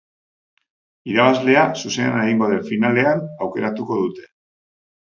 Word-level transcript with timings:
Irabazlea, 1.11 1.67
zuzenean 1.83 2.19
egingo 2.23 2.51
den 2.55 2.65
finalean 2.73 3.25
aukeratuko 3.49 4.03
dute. 4.05 4.31